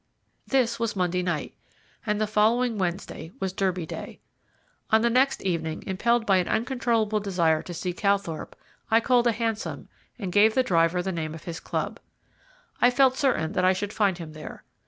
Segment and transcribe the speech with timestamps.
[0.47, 1.53] This was Monday night,
[2.07, 4.19] and the following Wednesday was Derby Day.
[4.89, 8.55] On the next evening, impelled by an uncontrollable desire to see Calthorpe,
[8.89, 11.99] I called a hansom and gave the driver the name of his club.
[12.81, 14.63] I felt certain that I should find him there.